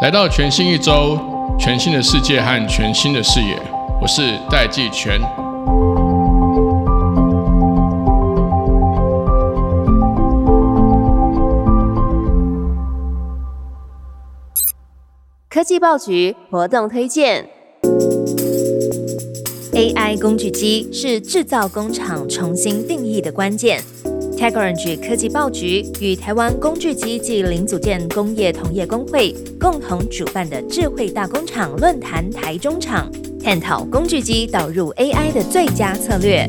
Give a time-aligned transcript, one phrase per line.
[0.00, 1.18] 来到全新一周，
[1.58, 3.60] 全新的世界和全新的视野，
[4.00, 5.20] 我是戴季全。
[15.50, 17.50] 科技报局活动推荐
[19.78, 23.80] ：AI 工具机是制造工厂重新定义的关键。
[24.36, 33.08] TechOrange 科技报局与台湾工具机及零组件工业同业工会共同主办的智慧大工厂论坛台中场，
[33.40, 36.44] 探讨工具机导入 AI 的最佳策略。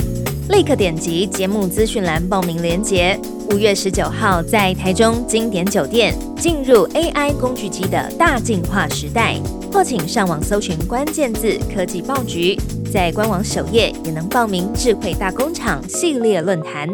[0.50, 3.20] 立刻点击节目资讯栏报名链接。
[3.52, 9.40] 五月十九号在台中经典酒店进入 AI 工具机的大进化时代，
[9.72, 12.56] 或请上网搜寻关键字“科技报局”，
[12.92, 16.90] 在官网首页也能报名智慧大工厂系列论坛。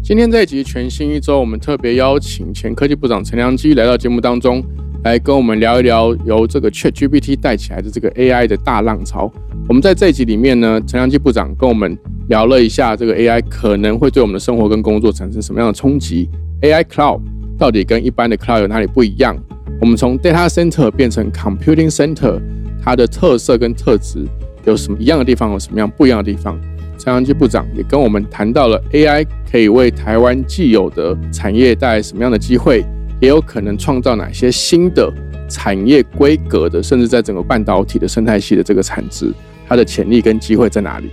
[0.00, 4.62] 今天这一集全新一周，我们特别邀请前科技部长陈良基来到节目当中，
[5.02, 9.28] 来跟我们聊一聊由这个 ChatGPT 带起来的这个 AI 的大浪潮。
[9.68, 16.30] 我们在这一集里面呢，陈良基部长跟我们聊了一下这个 AI 可能会对我们的生活跟工作产生什么样的冲击
[16.62, 17.20] ，AI Cloud
[17.58, 19.36] 到底跟一般的 Cloud 有哪里不一样？
[19.80, 22.40] 我们从 Data Center 变成 Computing Center，
[22.82, 24.24] 它的特色跟特质
[24.64, 26.58] 有什么一样的地方，有什么样不一样的地方？
[26.96, 32.84] 陈良基部长也跟我们谈到了 AI 可以为台湾既有的产业带来什么样的机会，
[33.20, 35.12] 也有可能创造哪些新的
[35.50, 39.30] 产业规格的，甚至在整个半导体的生态系的这个产值，
[39.68, 41.10] 它的潜力跟机会在哪里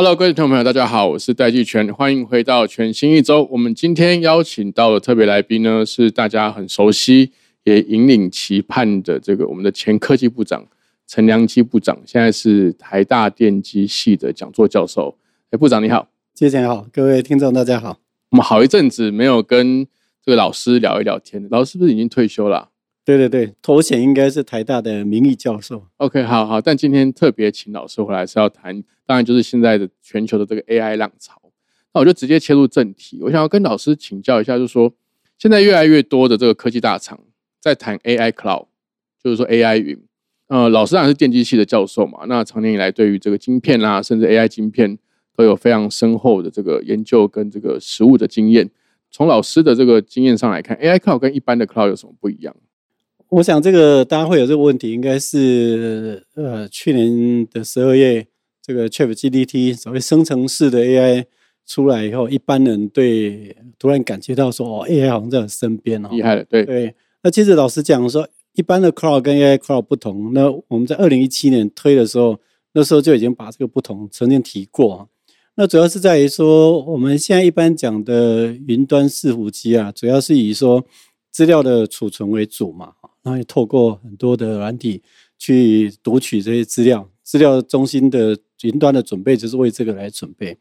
[0.00, 3.46] ？Hello，各位听众朋友，大家好，我是戴季全，欢迎回到全新一周。
[3.50, 7.32] 我们今天邀请到的特别来宾呢，是大家很熟悉。
[7.64, 10.66] 也引领期盼的这个我们的前科技部长
[11.06, 15.18] 陈良基部长，现在是台大电机系的讲座教授。
[15.50, 17.98] 哎，部长你好，谢谢好，各位听众大家好。
[18.30, 19.86] 我们好一阵子没有跟
[20.24, 22.69] 这个老师聊一聊天，老师是不是已经退休了？
[23.16, 25.86] 对对对，头衔应该是台大的名誉教授。
[25.96, 31.40] OK，好好，但今天特别请老师回来是要谈，当然就是现在的全球的这个 AI 浪潮。
[31.92, 34.92] 那我就直接切入正题，我想要跟老师请教一下，就是说
[35.38, 37.18] 现在越来越多的这个科技大厂。
[37.60, 38.68] 在谈 AI Cloud，
[39.22, 40.02] 就是说 AI 云。
[40.46, 44.98] 呃，老师当然是电机系的教授嘛，那长年以来对于这个晶片啦，甚至 AI 晶片
[45.36, 48.70] 都有非常深厚的这个研究跟这个实物的经验。
[49.10, 52.56] 从老师的这个经验上来看，AI Cloud 跟一般的 Cloud 有什么不一样？
[53.30, 58.26] 我想这个大家会有这个问题，应该是呃去年的十二月，
[58.60, 61.24] 这个 ChatGPT 所谓生成式的 AI
[61.64, 66.92] 出来以后，一般人对突然感觉到说哦，AI 好像在我身边哦，厉害了，对对。
[67.22, 70.32] 那其实老实讲说，一般的 cloud 跟 AI cloud 不同。
[70.34, 72.40] 那我们在二零一七年推的时候，
[72.72, 75.08] 那时候就已经把这个不同曾经提过。
[75.54, 80.84] 那主要是在于说，我们现在一般讲的云端伺服机啊，主要是以说
[81.30, 85.02] 资料的储存为主嘛，然后透过很多的软体
[85.38, 87.08] 去读取这些资料。
[87.22, 90.56] 资料中心的云端的准备就是为这个来准备。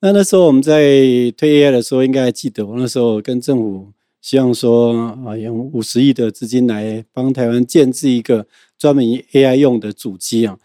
[0.00, 0.80] 那那时候我们在
[1.36, 3.92] 推 AI 的时候，应该还记得，我那时候跟政府。
[4.22, 4.92] 希望说
[5.24, 8.44] 啊，用五十亿的资金来帮台湾建制一个
[8.76, 10.58] 专门 AI 用的主机啊。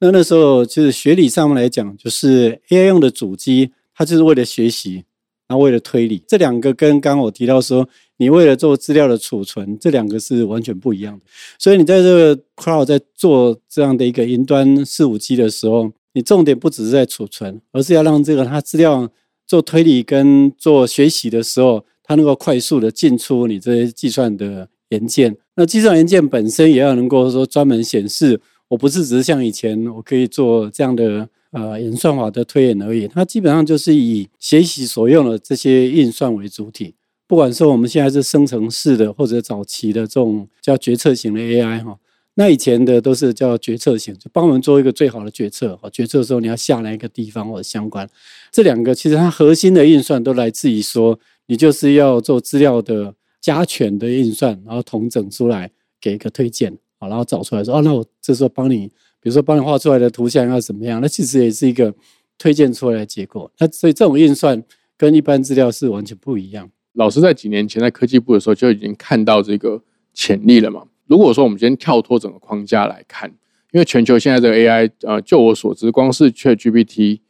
[0.00, 5.04] 那那时候就是学理上面来讲，就是 AI 用的主机，它就是为了学习，
[5.52, 6.22] 然后为了推理。
[6.26, 7.86] 这两个跟刚刚我提到说，
[8.16, 11.20] 你为了做资料的储存，这两个是完全不一样的。
[11.58, 19.10] 所以你在这个 Cloud 在做这样的一个云端四五机的时候，你重点不只是在储存，而是要让这个它资料
[19.46, 21.84] 做推理跟做学习的时候。
[22.04, 36.94] 它能够快速的进出你这些计算的元件，那计算元件本身也要能够说专门显示，我不是只是像以前我可以做这样的呃演算法的推演而已，它基本上就是以学习所用的这些运算为主体。
[37.28, 41.96] 不管说我们现在是生成式的或者早期的这种叫决策型的 AI 哈，
[42.34, 45.78] 那以前的都是叫决策型，就帮我们做一个最好的决策。
[45.90, 48.08] 决策的时候你要下哪一个地方或者相关，
[48.50, 51.18] 这两个其实它核心的运算都来自于说。
[51.46, 58.88] 你就是要做资料的加权的运算，然后统整出来给一个推荐，好，然后找出来说，哦，那我这时候帮你，
[59.22, 61.00] 比如说帮你画出来的图像要怎么样？
[61.00, 61.94] 那其实也是一个
[62.36, 63.50] 推荐出来的结果。
[63.58, 64.62] 那所以这种运算
[64.96, 66.68] 跟一般资料是完全不一样。
[66.94, 69.80] 老师在几年前在科技部的时候就已经看到这个
[70.12, 70.82] 潜力了嘛？
[71.06, 73.30] 如果说我们今天跳脱整个框架来看，
[73.70, 77.20] 因为全球现在这个 AI，呃，就我所知，光是 ChatGPT。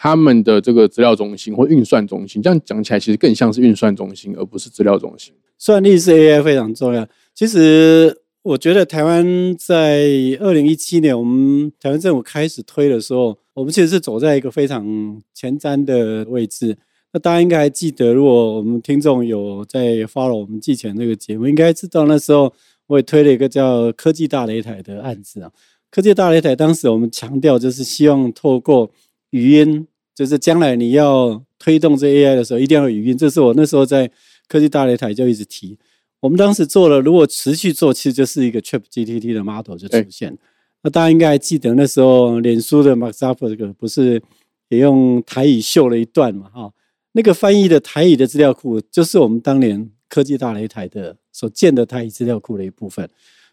[0.00, 5.34] 他们的这个资料中心或运算中心，这样讲起来其实更像是运算中心，而不是资料中心。
[5.58, 7.04] 算力是 AI 非常重要。
[7.34, 8.16] 其实
[8.48, 10.08] 我觉得台湾在
[10.40, 16.74] 二零一七年，我们台湾政府开始推的时候，我们其实是走在一个非常前瞻的位置。
[17.12, 22.50] 那大家应该还记得，如果我们听众有在 follow 我们季前那个节目，应该知道那时候
[22.86, 25.52] 我也推了一个叫科技大擂台的案子啊。
[25.90, 28.90] 科技大擂台当时我们强调就是希望透过
[29.28, 33.18] 语音，就是将来你要推动这 AI 的时候，一定要语音。
[33.18, 34.10] 这是我那时候在
[34.48, 35.76] 科技大擂台就一直提。
[36.20, 40.36] 我们当时做了，如果持续做，其实就是一个 ChatGPT 的 model 就出现。
[40.82, 44.22] 那大家应该还记得那时候，脸书的 Mark Zuckerberg 不是
[44.68, 46.48] 也用台语秀了一段嘛？
[46.50, 46.72] 哈，
[47.12, 53.08] 那个翻译的台语的资料库，就是我们当年科技大擂台的所建的台语资料库的一部分。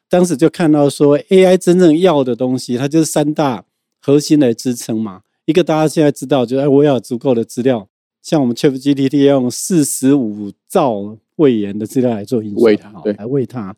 [0.07, 3.65] 当时就看到说，AI 真正要的东西，它就是三大
[3.99, 5.21] 核心来支撑嘛。
[5.45, 7.87] 一个大家现在知道，就是哎，我要有足够的资料，
[8.25, 13.75] 像我们 ChatGPT 要用四十五兆位元的资料来做运算，对，来喂它。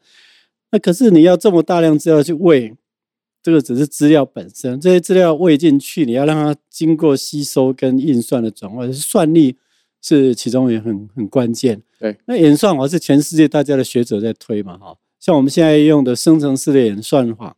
[0.71, 2.73] 那可是你要这么大量资料去喂，
[3.43, 9.57] 这个只是资料本身，这些资料喂进去，你要让它经过吸收跟运算的转换，算力
[10.01, 11.83] 是其中也很很关键。
[11.99, 17.57] 对，那演算法是全世界大家的学者在推嘛，哈，像我们现在用的生成式的演算法，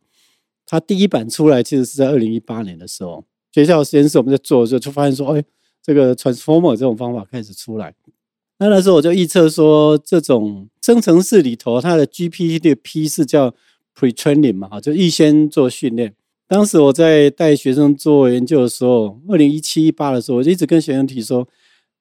[0.66, 3.24] 它第一版出来其实是在二零一八年的时候。
[3.52, 5.44] 学校实验室我们在做的时候，就发现说，哎，
[5.82, 7.94] 这个 transformer 这种方法开始出来。
[8.58, 13.54] 那那时候我就预测说，这种生成式里头，它的 GPT 的 P 是叫
[13.98, 16.14] pretraining 嘛，就预先做训练。
[16.46, 21.48] 当时我在带学生做研究的时候，二零一七一八的时候，我就一直跟学生提说，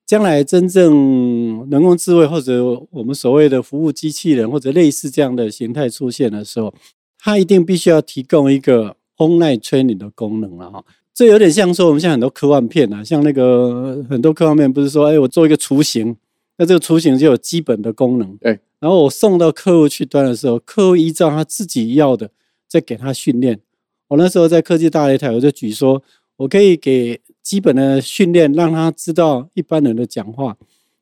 [0.06, 6.74] 将来真正人工智慧或者我们所谓的服务机器人或者类似这样的形态出现的时候，
[7.18, 10.84] 它一定必须要提供一个 online training 的功能了哈。
[11.20, 16.16] 这有点像说我们现在很多科幻片啊，像那个很多科幻片不是说，哎，我做一个雏形，
[16.58, 22.32] 那这个雏形就有基本的功能，对，然后我送到客户去端的时候，客户依照他自己要的
[22.70, 23.60] 再给他训练。
[24.08, 26.02] 我那时候在科技大擂台，我就举说，
[26.38, 30.56] 我可以给基本的训练，让他知道一般人的讲话。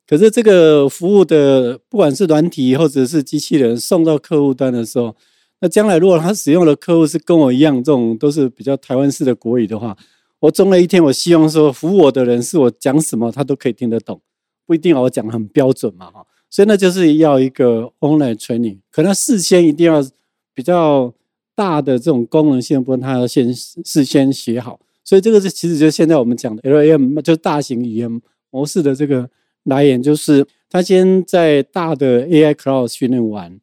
[0.04, 5.14] 可是这个服务的，不管是软体或者是机器人送到客户端的时候，
[5.60, 9.96] 那将来如果他使用的客户是跟我一样，这种都是比较台湾式的国语的话，
[10.38, 14.20] 我总有一天我希望说服我的人是我讲什么他都可以听得懂，
[14.64, 20.00] 不一定我讲的很标准嘛哈，所以那就是要一个 online training，可能事先一定要
[20.54, 21.12] 比较
[21.56, 29.28] 大的这种功能性部分，他要先事先写好，所以这个是其实就是现在我们讲的 LM，就是大型语言模式的这个
[29.64, 33.58] 来源，就是他先在大的 AI cloud 训练完，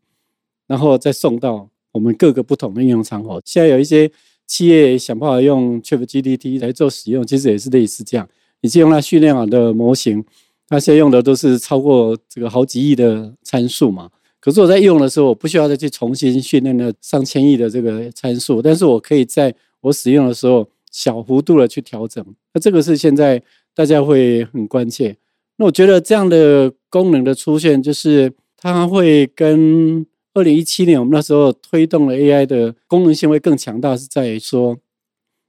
[0.68, 1.69] 然后再送到。
[1.95, 4.12] 我们各个不同的应用场合，现在有一些
[4.45, 8.27] 企业想办法用 ChatGPT 来做使用，其实也是类似这样。
[8.59, 10.21] 你是用它训练好的模型，
[10.68, 14.09] 它现在用的都是超过这个好几亿的参数嘛。
[14.42, 22.21] 可是我在用的时候，我不需要再去重新训练那上千亿的这个参数，但是我可以在我使用的时候小幅度的去调整。
[22.53, 23.41] 那这个是现在
[23.74, 25.15] 大家会很关切。
[25.56, 30.06] 那我觉得这样的功能的出现，就是它会跟。
[30.35, 34.77] 二零一七年，我们那时候推动了 AI 的功能性会更强大，是在于说，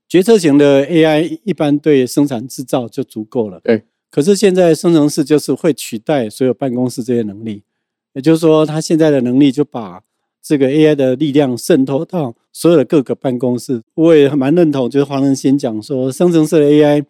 [0.09, 3.61] 决策型的 AI 一般对生产制造就足够了。
[3.65, 3.83] 对。
[4.13, 7.65] 可是现在生成式就是会取代所有办公室这些能力，
[8.13, 10.05] 也就是说，它现在的能力就把
[10.41, 13.83] 这个 AI 的力量渗透到所有的各个办公室。
[13.95, 17.05] 我也蛮认同，就是黄仁先讲说，生成式的 AI，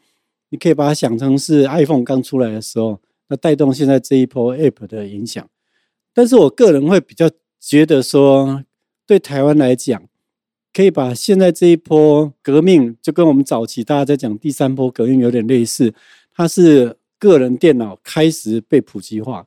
[0.49, 2.99] 你可以把它想成是 iPhone 刚出来的时候，
[3.29, 5.47] 那带动现在这一波 App 的影响。
[6.15, 7.29] 但是我个人会比较。
[7.69, 8.63] 觉得说，
[9.09, 10.01] 对台湾来讲，
[10.73, 15.93] 可以把现在这一波革命，就跟我们早期大家在讲第三波革命有点类似。
[16.33, 19.45] 它是个人电脑开始被普及化，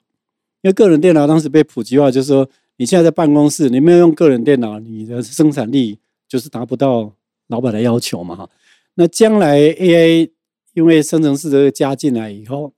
[0.62, 2.46] 因为个人电脑当时被普及化，就是说
[2.76, 5.98] 你现在在办公室，你没有用个人电脑，你的生产力
[6.28, 7.14] 就是达不到
[7.48, 8.50] 老板的要求嘛哈。
[8.96, 10.30] 那将来 AI
[10.74, 12.74] 因为生成式的加进来以后，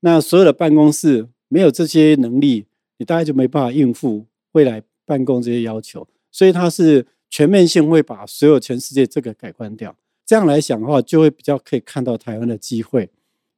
[0.00, 2.64] 那所有的办公室没有这些能力，
[2.96, 4.24] 你大概就没办法应付。
[4.52, 9.94] 未来办公这些要求，所以它是全面性会把所有全世界这个改观掉。
[10.26, 13.10] 这样来讲的话，就会比较可以看到台湾的机会。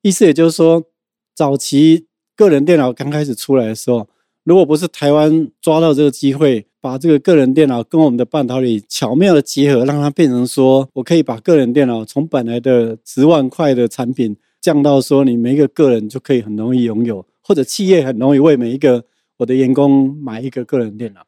[0.02, 0.84] 意思也就是说，
[1.34, 2.06] 早期
[2.36, 4.08] 个人电脑刚开始出来的时候，
[4.44, 19.04] 如果不是台湾抓到这个机会，把这个个人电脑跟我们的半导体巧妙的结合，让它变成说我可以把个人电脑从本来的十万块的产品降到说你每一个个人就可以很容易拥有，或者企业很容易为每一个。
[19.40, 21.22] 我的员工买一个个人电脑，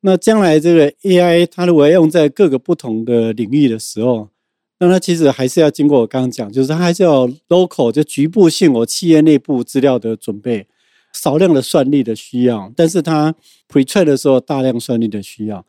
[0.00, 4.30] 那将来这个 AI 它如果要用在各个不同的领域的时候，
[4.78, 10.66] 那它其实还是要经过我刚刚讲，就是它还是要 local 就局部性我企业内部资料的准备，
[11.12, 13.34] 少量的算力的需要，但是它
[13.68, 15.66] pre train 的时候大量算力的需要。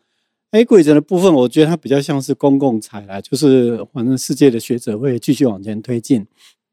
[0.51, 6.25] A 股的部分，我觉得它比较像是公共财啦，就是反正世界的学者会继续往前推进。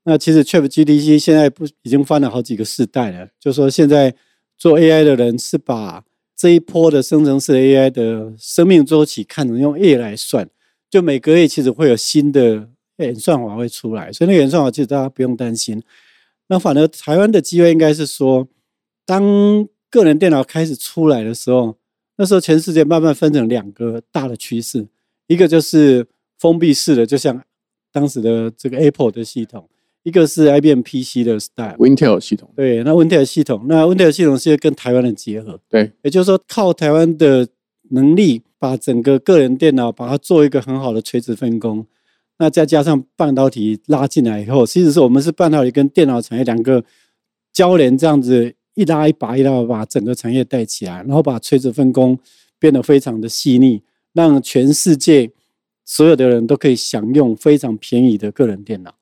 [0.05, 4.15] 那其实 ChatGPT 现在不已经翻了好几个世代了，就说现在
[4.61, 6.05] 做 AI 的人是把
[6.37, 10.49] 这一波的生成式 AI 的生命周期看成用 A 来算。
[10.91, 15.83] 就每个月其实会有新的演算法会出来，所以那个演算法其实大家不用担心。
[16.49, 18.47] 那反而台湾的机会应该是说，
[19.07, 21.77] 当个人电脑开始出来的时候，
[22.17, 24.87] 那时候全世界慢慢分成两个大的趋势，
[25.27, 26.07] 一个就是
[26.39, 27.43] 封闭式的，就像
[27.93, 29.63] 当时的这个 Apple 的系统；
[30.03, 32.51] 一个是 IBM PC 的 style，Intel 系统。
[32.57, 35.59] 对，那 Intel 系统，那 Intel 系统是跟台湾的结合。
[35.69, 37.49] 对，也就是说靠台湾的
[37.91, 38.43] 能力。
[38.63, 41.87] 把整个个人电脑把它做一个很好的垂直分工，
[42.39, 46.85] 那再加上半导体拉进来以后，其实是我们是半导体跟电脑产业两个
[47.55, 52.19] 交联，这样子一拉一拔一拉把整个产业带起来，然后把垂直分工
[52.59, 53.81] 变得非常的细腻，
[54.13, 55.31] 让全世界
[55.87, 58.95] 所有的人都可以享用非常便宜的个人电脑。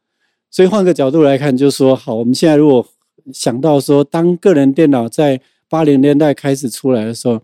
[0.51, 2.87] 所以换个角度来看，就是说，好，我们现在如果
[3.33, 7.41] 想到说，当个人电脑在八零年代开始出来的时候。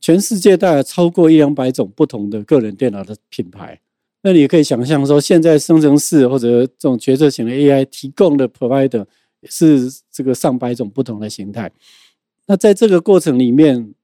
[0.00, 3.80] 全世界大概超过一两百种不同的个人电脑的品牌，
[4.20, 9.06] 那你可以想象说，现在生成式或者这种决策型的 AI 提供的 provider
[9.44, 11.72] 是这个上百种不同的形态。
[12.44, 13.94] 那在这个过程里面，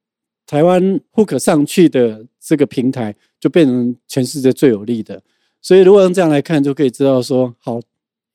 [0.47, 5.23] 台湾 hook 上去的这个平台就变成全世界最有利的。
[5.61, 7.79] 所以如果用这样来看，就可以知道说，好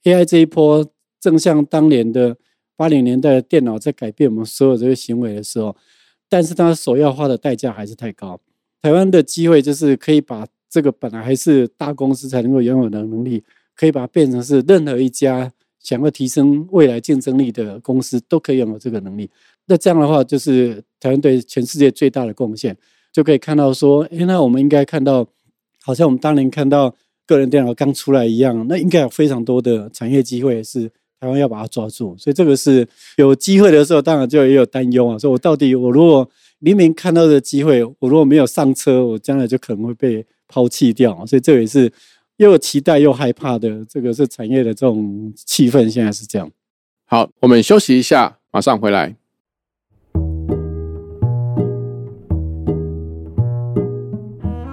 [0.06, 2.38] AI 这一波正像当年的
[2.78, 5.76] 八零年代的电脑在改变我们所有这些行为的时候。
[6.28, 8.40] 但是它首要花的代价还是太高。
[8.82, 13.44] 台湾的机会就是可以把这个本来还是大公司才能够拥有的能力，
[13.76, 19.30] 可以把它变成是任何一家想要提升未来竞争力的公司都可以拥有这个能力。
[19.68, 22.76] 那这样的话，就是台湾对全世界最大的贡献，
[23.14, 25.28] 就可以看到说，哎，那我们应该看到，
[25.84, 26.94] 好像我们当年看到
[27.26, 30.92] 个人电脑刚出来一样，那应该有非常多的产业机会是。
[31.18, 35.18] 台湾要把它抓住，所以这个是有机会的时候，当然就也有担忧啊。
[35.18, 36.30] 说我到底，我如果
[36.60, 41.26] 明明看到的机会，我如果没有上车，我将来就可能会被抛弃掉。
[41.26, 41.92] 所以这也是
[42.36, 46.52] 又期待又害怕的，这个是产业的这种气氛，现在是这样。
[47.06, 49.16] 好，我们休息一下，马上回来。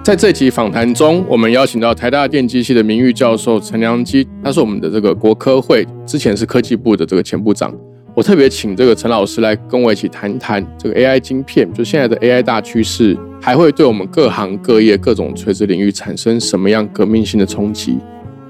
[0.03, 7.73] 在这期访谈中，我们邀请到台大电机系的名誉教授陈良基，他是我们的这个国科会之前是科技部的这个前部长。
[8.13, 17.97] 我特别请这个陈老师来跟我一起谈谈这个 AI 晶片，就现在的 AI 大趋势，还会对我们各行各业各种垂直领域产生什么样革命性的冲击？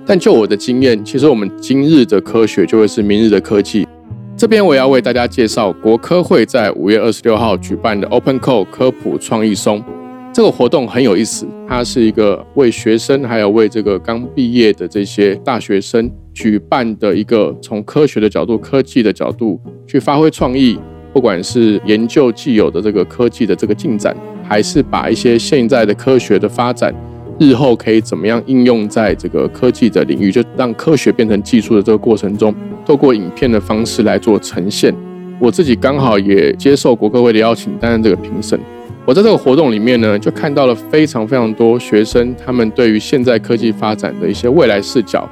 [0.08, 3.88] 但就我的经验，其实我们今日的科学就会是明日的科技。
[4.36, 9.84] 这边我要为大家介绍国科会在五月二十六号举办的 Open Code 科普创意松。
[10.34, 20.76] 这个活动很有意思，它是一个为学生还有为这个刚毕业的这些大学生举办的一个从科学的角度、科技的角度去发挥创意，
[21.14, 26.92] 不管是研究既有的这个科技的这个进展，还是把一些现在的科学的发展，
[27.40, 32.52] 日后可以怎么样应用在这个科技的领域，就让科学变成技术的这个过程中，
[32.84, 34.92] 透过影片的方式来做呈现。
[35.40, 38.60] 我自己刚好也接受国科会的邀请，担任这个评审。
[39.06, 45.30] 我在这个活动里面呢，就看到了非常非常多学生，他们对于现在科技发展的一些未来视角。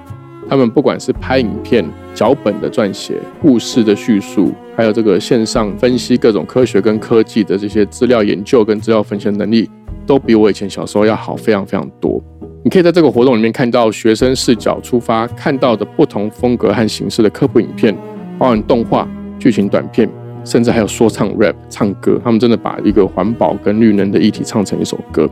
[0.49, 9.69] 他们不管是拍影片、脚本的撰写、故事的叙述，还有这个线上分析各种科学跟科技的这些资料研究跟资料分析能力，
[10.05, 12.21] 都比我以前小时候要好非常非常多。
[12.65, 17.95] 你可以在这个活动里面看到学生视角出发看到的不同风格和形式的科普影片，
[18.37, 19.07] 包含动画、
[19.39, 20.09] 剧情短片。
[20.43, 25.29] 甚至还有说唱 rap 唱歌，他们真的把一个环保跟绿能的议题唱成一首歌。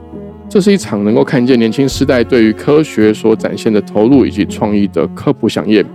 [0.47, 5.85] 这是一场能够看见年轻时代对于科学所展现的投入以及创意的科普飨宴。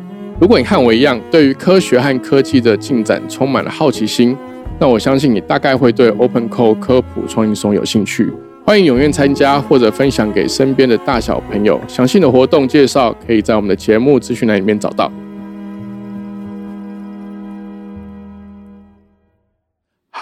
[0.40, 4.36] 如果你和我一样对于科学和科技的进展充满了好奇心，
[4.78, 8.32] 那我相信你大概会对 Open Code 科普创意松有兴趣。
[8.64, 11.80] 欢迎踊跃参加或者分享给身边的大小朋友。
[11.86, 15.10] 详细的活动介绍可以在我们的节目资讯栏里面找到。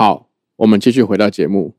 [0.04, 1.76] 好，我们继续回到节目。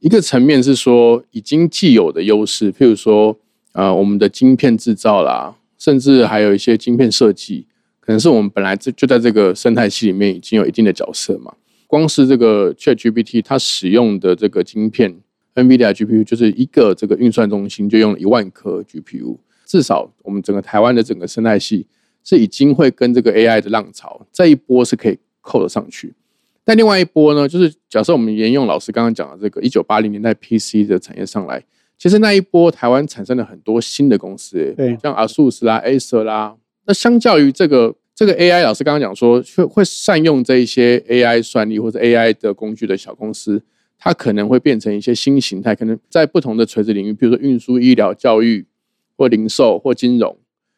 [0.00, 3.38] 一个层面是说，已经既有的优势，譬如说，
[3.74, 7.68] 呃，我们的晶片制造啦，甚至还有一些晶片设计，
[8.00, 11.54] 可能是我们本来就就在这个生态系里面已经有一定的角色嘛。
[11.86, 15.16] 光是这个 ChatGPT，它使用的这个晶片
[15.54, 19.38] ，NVIDIA GPU 就是一个这个运算中心就用了一万颗 GPU。
[19.64, 21.86] 至少我们整个台湾的整个生态系
[22.24, 26.14] 是已经会跟这个 AI 的浪潮这一波是可以扣得上去。
[26.64, 31.62] 但另外一波呢，就是假设我们沿用老师刚刚讲的这个一九八零年代 PC 的产业上来，
[31.98, 36.56] 其实那一波台湾产生了很多新的公司，对，像 ASUS 啦、Acer 啦。
[36.86, 43.62] 那相较于这个这个 AI，老师刚刚讲说会会善用这一些 AI 算力或者 AI 的工具的小公司，
[43.98, 48.64] 它可能会变成一些新形态，可能在不同的垂直领域，比如说运输、医疗、教育
[49.18, 50.34] 或零售或金融，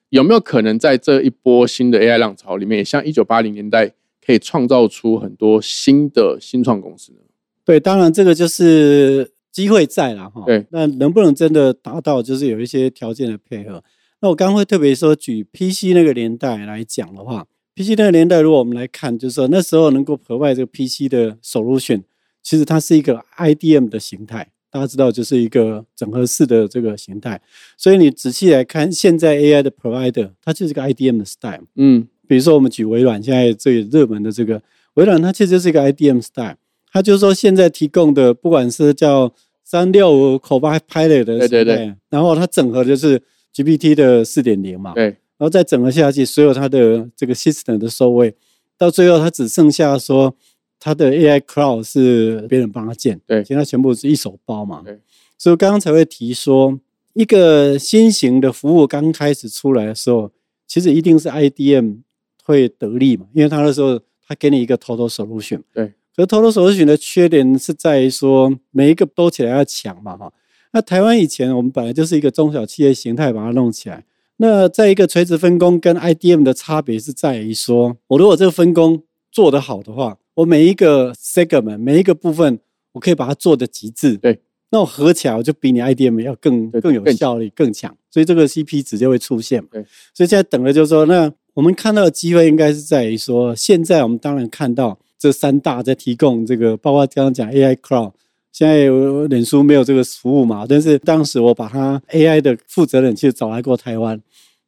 [0.08, 3.92] 有没有可能在这一波新的 AI 浪潮里面，像一九八零年代？
[4.26, 7.18] 可以创造出很多新的新创公司呢？
[7.64, 10.42] 对，当然这个就是机会在了哈。
[10.44, 13.84] 对，那能不能真的达到，就是有一些条件的配合。
[14.20, 22.02] 那我刚刚会特别说，举 PC 那个年代来讲的话，PC 那个年代，如果我们来看，就是说那时候能够 provide 这个 PC 的 solution，
[22.42, 27.40] 其实它是一个 IDM 的形态，大家知道就是一个整合式的这个形态。
[27.76, 31.66] 所以你仔细来看，现在 AI 的 provider，它就是个 IDM 的 style。
[31.76, 32.08] 嗯。
[32.26, 34.60] 比如说，我们举微软现在最热门的这个
[34.94, 36.56] 微软，它其实是一个 IDM style。
[36.92, 43.20] 它就是说，现在提供的不管是叫三六五 Copilot 的，对对对，然后它整合的是
[43.54, 48.34] GPT 的四点零嘛，对，然后再整合下去，所有它的这个 system 的收位，
[48.78, 50.34] 到最后它只剩下说
[50.80, 54.98] 它的 AI Cloud 是别人帮他建，对，其他全部是一手包嘛，对。
[55.36, 56.78] 所以刚刚才会提说，
[57.12, 60.32] 一个新型的服务刚开始出来的时候，
[60.66, 61.98] 其实一定是 IDM。
[62.46, 63.26] 会得利嘛？
[63.34, 65.92] 因为他那时候他给你一个 total solution，对。
[66.14, 70.32] 可是 total solution 的缺点是在于说每一个都起来要抢嘛，哈。
[70.72, 74.04] 那台湾以前我们本来就是一个中小企业形态，把它弄起来。
[74.36, 82.60] 那在一个垂直分工跟 IDM 的差别是在于说，我如果这个分工做得好的话，我每一个 segment 每一个部分，
[82.92, 84.38] 我可以把它做的极致，对。
[84.70, 89.62] 那我合起来，我就比你 IDM 要更更有效率、更强，所以这个 CP 值就会出现。
[89.70, 89.84] 对。
[90.14, 91.30] 所以现在等的就是说那。
[91.56, 98.12] 我们看到的机会应该是在于说，现在我们当然看到这三大在提供这个，包括刚刚讲 AI Cloud，
[98.52, 98.86] 现在
[99.28, 100.66] 脸书没有这个服务嘛？
[100.68, 104.20] 但是当时我把他 AI 的负责人其实找来过台湾，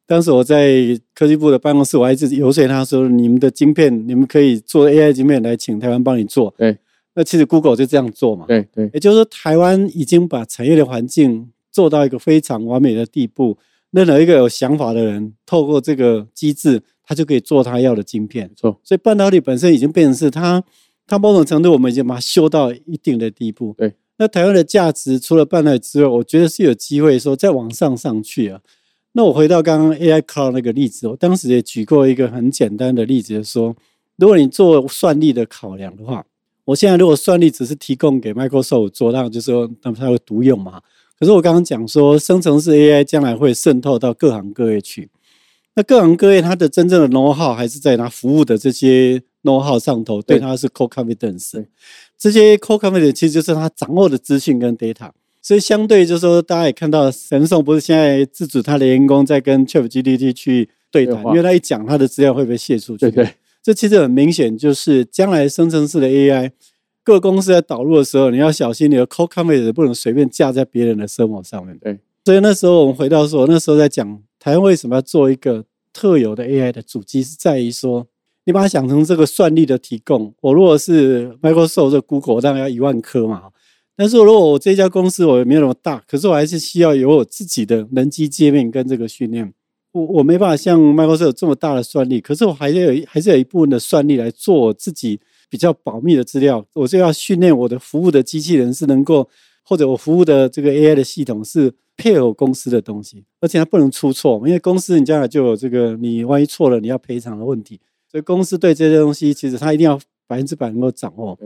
[0.07, 6.75] 当时我在科技部的办公室，我还一直游说他说：“你们的晶片，你们可以做 AI 晶片来请台湾帮你做。”对，
[7.13, 8.45] 那其实 Google 就这样做嘛。
[8.47, 13.59] 对对，也就是说，台湾已经把产业的环境做到一个非常完美的地步。
[13.91, 18.51] 任何一个有想法的人，透过这个机制，他就可以做他要的晶片。
[18.55, 20.63] 错，所以半导体本身已经变成是它，
[21.07, 23.73] 它某种程度我们已经把它修到一定的地步。
[23.77, 28.61] 对，那台湾的价值除了半导体之外，我觉得是有机会说再往上上去啊。
[29.13, 33.75] 那我回到刚刚 AI Cloud 那个例子，我当时也举过一个很简单的例子，说
[34.17, 36.23] 如果你做算力的考量的话，
[36.65, 40.79] 我现在如果算力只是提供给 Microsoft 做，那就说那么它会独用嘛？
[41.19, 45.09] 可是我刚刚讲说，生成式 AI 将来会渗透到各行各业去。
[45.75, 51.65] 那各行各业它的真正的 know how 还是在它服务的这些 know how 上头，对它是 core confidence。
[52.17, 55.11] 这些 core confidence 其实就是它掌握的资讯跟 data。
[55.41, 63.09] 所以相对就是说，大家也看到神送不是现在自主他的员工在跟 ChatGPT 去对谈，因为他一讲他的资料会被泄出去。
[63.09, 66.51] 对对，这其实很明显就是将来生成式的 AI。
[67.03, 71.77] 各公司在导入的时候，你要小心，你的 core confidence 不能随便架在别人的生活上面。
[71.79, 78.05] 对，所以那时候我们回到说，那时候在讲台湾为什么要做一个特有的 AI 的主机，是在于说，
[78.45, 80.33] 你把它想成这个算力的提供。
[80.41, 83.43] 我如果是 Microsoft 这 Google，当然要一万颗嘛。
[83.95, 89.51] 但是如果我这家公司我也没有那么大，可是我还是需要有我自己的人机界面跟这个训练。
[89.91, 95.19] 我我没办法像 Microsoft 这么大的算力，可是我还是有还是有一部分的算力来做我自己。
[95.49, 99.27] 比较保密的资料，我就要训练我的服务的机器人是能够，
[99.63, 111.37] 或者我服务的这个 AI 的系统是配合公司的东西，而且它不能出错，因为公司你将来就有这个，你万一错了你要赔偿的问题，所以公司对这些东西其实它一定要百分之百能够掌握。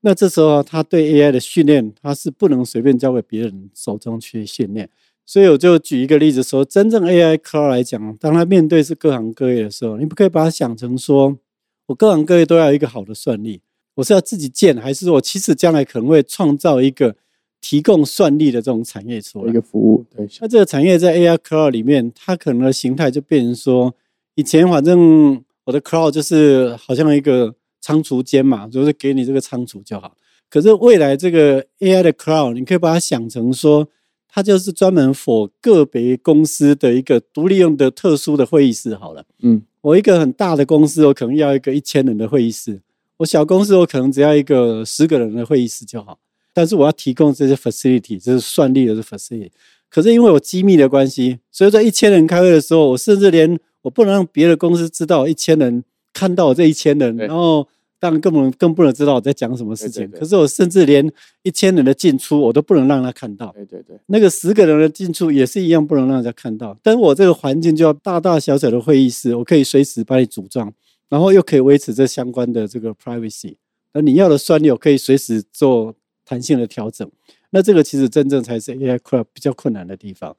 [0.00, 4.88] 那这时候他对 AI 的训练，他是不能随便交给别人手中去训练。
[5.26, 11.36] 所以我就举一个例子说，真正 AI Cloud 来讲，当他面对是各行各业的时候，你不可以把它想成说。
[11.90, 13.60] 我各行各业都要一个好的算力，
[13.96, 17.16] 我是要自己建，还是我其实将来可能会创造一个
[17.60, 19.50] 提供算力的这种产业出来？
[19.50, 20.24] 一个服务，对。
[20.40, 23.92] 那这个产业在 AI Cloud 里面，它可能的形态就变成说，
[24.36, 30.16] 以前反正我的 Cloud 就是好像一个仓储间嘛，就是给你这个仓储就好。
[30.48, 33.88] 可是未来这个 AI 的 Cloud，你可以把它想成说，
[34.32, 39.24] 它就是专门 for 个别公司的一个独立用的特殊的会议室好了。
[39.42, 39.62] 嗯。
[39.82, 42.74] 我一个很大的公司，我可能要一个一千人的会议室；
[43.16, 46.18] 我小公司，我可能只要一个十个人的会议室就好。
[46.52, 49.48] 但是我要提供这些 facility，这是算力的 facility。
[49.88, 57.66] 可是因为我机密的关系，所以在一千人开会的时候，我甚至连我不能让别的公司知道一千人看到我这一千人，然后
[58.00, 60.02] 当然更不能更不能知道我在讲什么事情。
[60.04, 61.08] 对对对可是我甚至连
[61.42, 63.52] 一千人的进出我都不能让他看到。
[63.52, 66.76] 对对对，那个十个人的进出也是一样，不能让人家看到。
[66.82, 70.72] 但是我这个环境就要大大小小的会议室，我可以随时帮你组装，
[71.10, 73.56] 然后又可以维持这相关的这个 privacy。
[73.92, 77.08] 那你要的算力，我可以随时做弹性的调整。
[77.50, 80.34] 那这个其实真正才是 AI Cloud 比较困难的地方。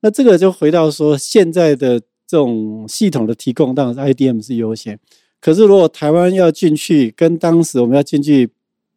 [0.00, 4.98] 那这个就回到说，现在的这种系统的提供，当然是 IDM 是优先。
[5.44, 8.48] 可是如果台湾要进去，跟当时我们要进去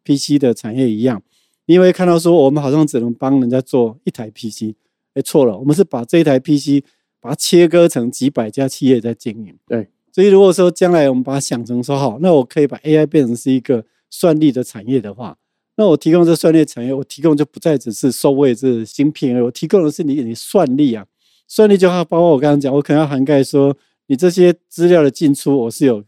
[0.02, 1.22] PC 的产业一样，
[1.66, 4.74] 因为看到说我们好像只能帮人家做一台 PC，
[5.12, 6.82] 哎，错了，我们是把这一台 PC
[7.20, 9.54] 把它切割成几百家企业在经营。
[9.66, 15.36] 对，所以如果说将来我们把它想成说好，那我可以把 AI 变成是一个算力的产业的话，
[15.76, 21.04] 那我提供这算力产业，我提供就不再只是收位这芯片我提供的是你你算力啊，
[21.46, 26.02] 算力就要包括我刚刚讲，我可能要涵盖说你这些资料的进出，我是有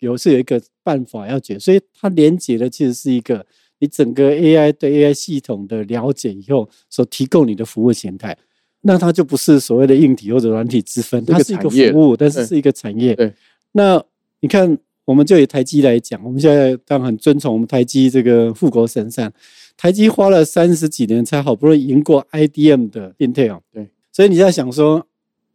[0.00, 3.44] 有是有一个办法要解，所以它连接的其实是一个
[3.78, 8.36] 你整个 AI 对 AI 系统的了解以后所提供你的服务形态，
[8.82, 13.14] 那它就不是所谓的硬体或者软体之分，它是一个服务，但是是一个产业。
[13.14, 13.32] 对，
[13.72, 14.02] 那
[14.40, 19.32] 你看，我们就以台积来讲，我们现在当然很尊崇我们台积这个富国神山，
[19.76, 23.60] 台积花了三十几年才好不容易赢过 IDM 的 Intel。
[23.72, 25.06] 对，所以你在想说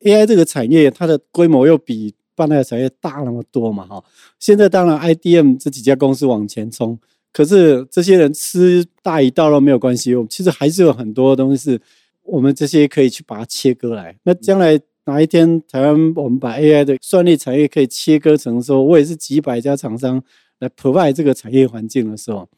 [0.02, 3.86] ，AI 这个产业它的规模又比半导体产业大那么多嘛？
[3.86, 4.04] 哈，
[4.40, 6.98] 现在当然 IDM 这几家公司往前冲，
[7.32, 11.82] 可是这些人吃大鱼大肉没有关系，我们其实还是有很多东西是
[12.24, 14.18] 我们这些可以去把它切割来。
[14.24, 20.24] 那将来哪一天台湾我们把 AI 的算力产业可以切割成说，我也是几百家厂商
[20.60, 22.50] 来 provide 这个产业环境的时候，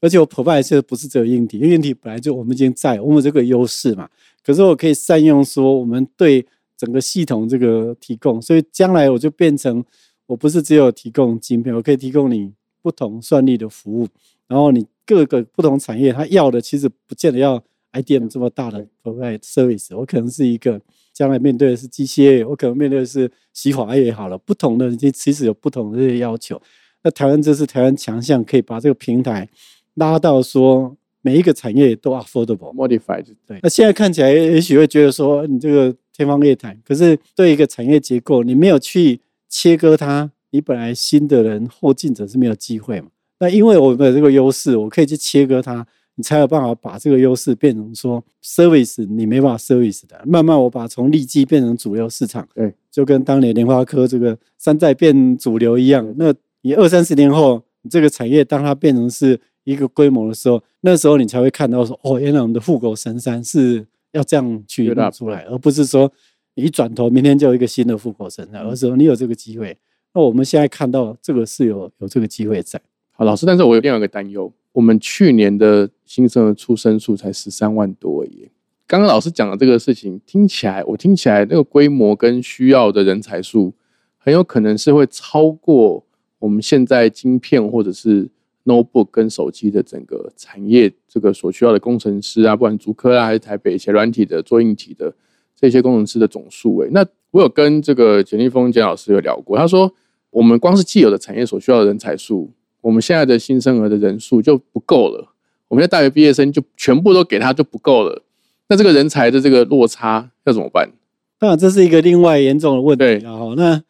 [0.00, 1.58] 而且我 provide 是不是只有硬体？
[1.58, 4.08] 因为硬体本来就我们已经在，我们这个优势嘛。
[4.44, 6.44] 可是我可以善用说我们对
[6.82, 9.84] 整个系统这个提供，所以将来我就变成
[10.26, 14.08] 我不是只有提供晶片，我可以提供你不同算力的服务，
[14.48, 20.80] 然后你各个不同产业它要的其实不见得要 IDM 这么大的 provide service，我可能是一个
[21.12, 26.60] 将来面对的是机械业，我可能面对的是洗华业好了，不同的其其实有不同的这些要求。
[27.04, 29.48] 那台湾这是台湾强项，可以把这个平台
[29.94, 32.74] 拉到说每一个产业都 affordable。
[32.74, 43.08] modified 对，那现在看起来也许会觉得说你这个天方夜谭，可是对一个产业结构，你没有去切割它，你本来新的人后进者是没有机会嘛。
[43.40, 50.22] 那因为我们的这个优势，我可以去切割它，你才有办法把这个优势变成说 service 你没办法 service 的。
[50.26, 56.14] 慢慢我把从利基变成主流市场，对，就跟当年联发科这个山寨变主流一样。
[56.16, 66.10] 那你二三十年后，你这个产业当它变成是一个规模的时候，那时候你才会看到说，哦，原来我们的富国神山是要这样去弄出来，而不是说
[66.54, 69.76] 你一转头明天就有一个新的富国神山，而是说你有这个机会。
[70.14, 72.80] 那我们现在看到这个是有有这个机会在。
[73.10, 78.48] 好，老师，但是我有另外一个担忧，我们去年的新生儿出生数才十三万多而已。
[78.86, 83.72] 刚刚老师讲的这个事情，听起来我听起来那个规模跟需要的人才数，
[84.18, 86.04] 很有可能是会超过
[86.38, 88.28] 我们现在晶片或者是
[88.64, 95.12] notebook 跟手机的整个产业这个所需要的工程师啊，不管竹科啊还是台北写软体的、做硬体的
[95.56, 96.78] 这些工程师的总数。
[96.80, 99.92] 诶，那我有跟这个简立峰简老师有聊过，他说
[100.30, 102.52] 我们光是既有的产业所需要的人才数。
[102.80, 105.34] 我们现在的新生儿的人数就不够了，
[105.68, 108.24] 我们在大学毕业生就全部都给他就不够了，
[108.68, 110.90] 那这个人才的这个落差要怎么办？
[111.38, 113.36] 当然，这是一个另外严重的问对题啊。
[113.36, 113.82] 哈，那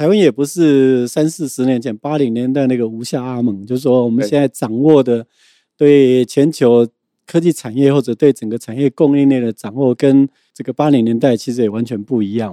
[0.00, 5.26] 台湾也不是三四十年前八零年代那个无下阿蒙，就是说我们对现在掌握的
[5.76, 6.88] 对全球
[7.26, 12.50] 科技产业或者对整个产业供应链的掌握，跟这个八零年代其实也完全不一样。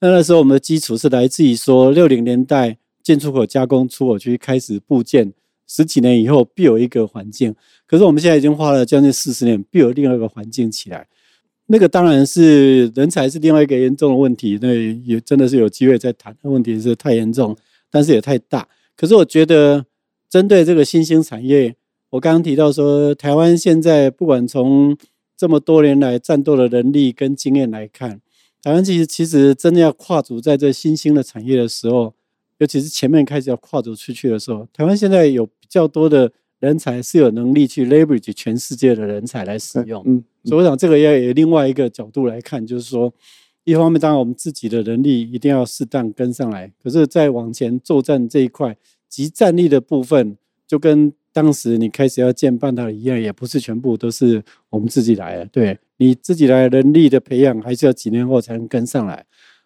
[0.00, 5.34] 那那时候我们的基础是来自于说六零年代进出口加工出口区开始部件，
[5.66, 7.54] 十几年以后必有一个环境。
[7.86, 11.06] 可是我们现在已经花了将近四十年，必有另外一个环境起来。
[11.72, 16.36] 那个当然是人才是另外一个严重的问题，那也真的是有机会再谈。
[16.42, 17.56] 问题是太严重，
[17.88, 18.66] 但是也太大。
[18.96, 19.86] 可是我觉得，
[20.28, 21.76] 针对这个新兴产业，
[22.10, 24.96] 我刚刚提到说，台湾现在不管从
[25.36, 28.20] 这么多年来战斗的能力跟经验来看，
[28.60, 32.12] 台湾其实其实真的要跨足在这新兴的产业的时候，
[32.58, 40.02] 尤其是前面开始要跨足出去的时候，台湾现在有比较多的人才是有能力去 leverage 全世界的人才来使用。
[40.04, 43.12] 嗯，所以我想这个要有另外一个角度来看，就是说，
[43.64, 48.76] 一方面当然我们自己的能力一定要适当跟上来，可是，在往前作战这一块，
[49.08, 55.44] 集战力的部分，就跟当时你开始要建半导体一样，也不是全部都是我们自己来的。
[55.46, 59.24] 对你自己来人力的培养，还是要几年后才能跟上来。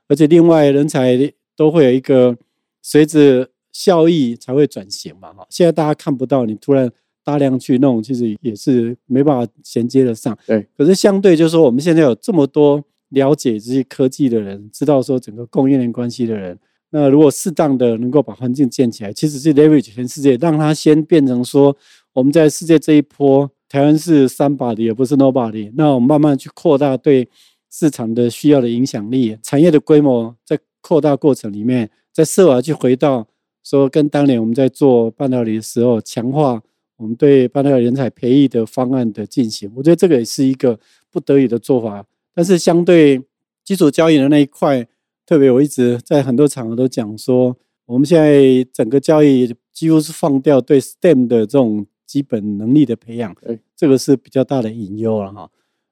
[0.08, 2.36] 而且另外人才都会有一个
[2.82, 5.32] 随着效益才会转型嘛。
[5.32, 6.90] 哈，现在大家看不到，你突然
[7.24, 10.36] 大量去弄，其实也是没办法衔接得上。
[10.46, 16.58] 对，可是相对就是说，我们现在有这么多了解这些科技的人，知道说整个供应链关系的人。
[16.90, 21.76] 那如果适当的能够把环境建起来，其实是 leverage 全世界，让它先变成说，
[22.12, 25.72] 我们在世界这一波，台湾是三把的，也不是 nobody。
[25.76, 27.28] 那我们慢慢去扩大对
[27.68, 33.26] 市场的需要的影响力，产业的规模在扩大过程里面，在设法去回到
[33.64, 36.62] 说，跟当年我们在做半导体的时候，强化
[36.96, 39.70] 我们对半导体人才培育的方案的进行。
[39.74, 40.78] 我觉得这个也是一个
[41.10, 42.04] 不得已的做法，
[42.34, 43.22] 但是相对
[43.64, 44.86] 基础交易的那一块。
[45.26, 53.34] 特别，我一直在很多场合都讲说，我们现在整个交易几乎是放掉对 STEM 的这种基本能力的培养，
[53.74, 55.50] 这个是比较大的隐忧了哈。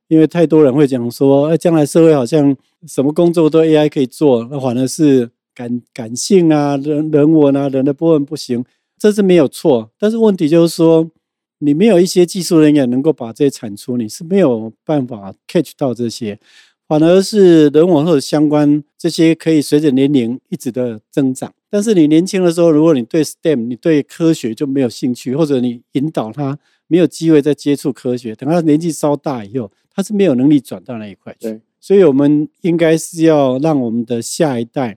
[0.08, 2.54] 因为太多人会讲说，哎，将来社会好像
[2.86, 8.62] 什么工作都 AI 可以做，那反而是感感性啊、人人文啊、人的部分不行，
[9.02, 9.90] 这是没有错。
[9.98, 11.10] 但是问题就是说，
[11.58, 16.38] 你没有一些技术人员能够把这些产出，你是没有办法 catch 到这些。
[16.86, 31.60] 反而是人文或者相关这些可以随着年龄一直的增长，但是你年轻的时候，如果你对 STEM 你对科学就没有兴趣，或者你引导他没有机会再接触科学，等他年纪稍大以后，他是没有能力转到那一块去。
[31.80, 34.96] 所以我们应该是要让我们的下一代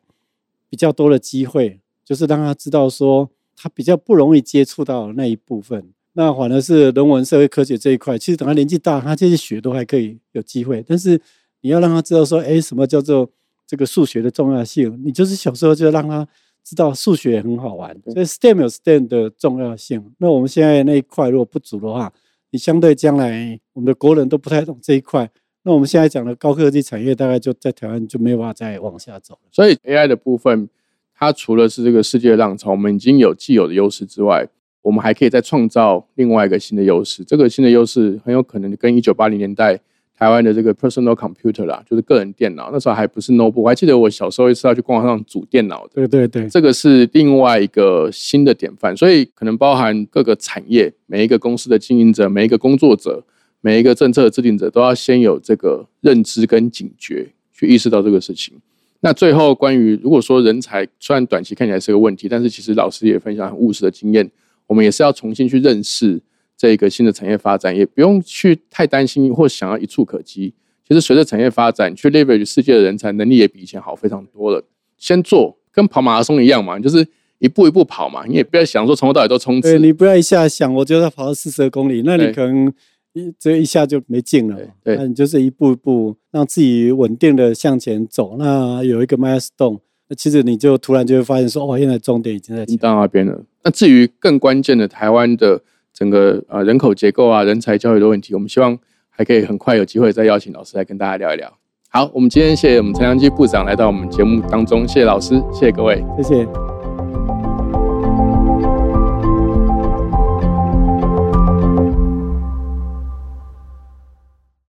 [0.69, 5.91] 比较多的机会，就是让他知道说他比较不容易接触到那一部分。
[6.13, 11.21] 那反而是人文社会科学这一块，其实等他年纪大，他这些学都还可以有机会，但是。
[11.61, 13.27] 你要让他知道说，哎，什么叫做
[13.65, 15.01] 这个数学的重要性？
[15.03, 16.27] 你就是小时候就让他
[16.63, 20.13] 知道数学很好玩，所以 STEM 有 STEM 的重要性。
[20.19, 22.13] 那我们现在那一块如果不足的话，
[22.51, 25.27] 你相对将来我们的国人都不太懂这一块，
[25.63, 29.39] 那我们现在讲的高科技产业大概就在台湾就没有办法再往下走。
[29.51, 30.69] 所以 AI 的部分，
[31.17, 34.47] 它除了是这个世界浪潮，我们已经有既有的优势之外，
[34.81, 37.23] 我们还可以再创造另外一个新的优势。
[37.23, 39.79] 这个新的优势很有可能跟一九八零年代。
[40.17, 43.59] 台湾的这个 personal computer 啦，就是个人电脑，那时候还不是 notebook。
[43.59, 45.91] 我还记得我小时候一次要去逛上组电脑的。
[45.95, 48.95] 对对对，这个是另外一个新的典范。
[48.95, 53.25] 所以可能包含各个产业、每一个公司的经营者、每一个工作者、
[53.59, 58.55] 每一个政策制定者，都要先有这个认知跟警觉，去意识到这个事情。
[59.05, 64.27] 那最后关于如果说人才，虽然短期看起来是个问题，但是其实老师也分享很务实的经验，
[64.65, 66.19] 我们也是要重新去认识。
[66.57, 70.51] 这个新的产业发展也不用去太担心或想要一触可及。
[70.87, 74.65] 其实随着产业发展，去 leverage 世界的人才能力也比以前好非常多了。
[74.97, 78.25] 先做跟跑马拉松一样嘛，就是一步一步跑嘛。
[78.25, 79.77] 你也不要想说从头到尾都冲刺。
[79.77, 82.73] 你不要一下想我就要跑到四十公里，那你可能
[83.15, 84.55] 一这一下就没劲了。
[84.83, 88.35] 对，那你就是一步一步让自己稳定的向前走。
[88.37, 93.43] 那有一个 milestone，那其实你就突然就会发现说，哦，现在终点已经在到那边了。
[93.63, 95.63] 那至于更关键的，台湾的。
[95.97, 98.77] 整个呃人口结构啊，人才教育的问题，我们希望
[99.09, 101.49] 还可以很快有机会再邀请老师来跟大家聊一聊。
[101.87, 106.64] 好，我们今天谢谢我们陈良基部长来到我们节目当中，谢谢老师，谢谢各位，谢谢。